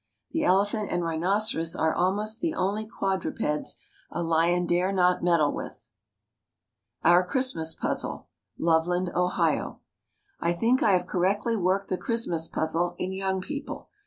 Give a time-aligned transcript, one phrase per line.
[0.31, 3.75] The elephant and rhinoceros are almost the only quadrupeds
[4.09, 5.91] a lion dare not meddle with.
[7.03, 8.27] OUR CHRISTMAS PUZZLE.
[8.57, 9.79] LOVELAND, OHIO.
[10.39, 13.89] I think I have correctly worked the Christmas Puzzle in Young People.